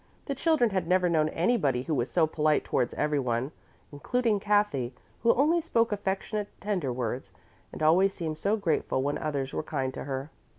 The 0.25 0.33
children 0.33 0.71
had 0.71 0.87
never 0.87 1.09
known 1.09 1.29
anybody 1.29 1.83
who 1.83 1.93
was 1.93 2.09
so 2.09 2.25
polite 2.25 2.63
towards 2.63 2.95
everyone, 2.95 3.51
including 3.91 4.39
Kathy, 4.39 4.95
who 5.21 5.31
only 5.35 5.61
spoke 5.61 5.91
affectionate, 5.91 6.47
tender 6.59 6.91
words, 6.91 7.29
and 7.71 7.83
always 7.83 8.11
seemed 8.11 8.39
so 8.39 8.57
grateful 8.57 9.03
when 9.03 9.19
others 9.19 9.53
were 9.53 9.61
kind 9.61 9.93
to 9.93 10.05
her. 10.05 10.31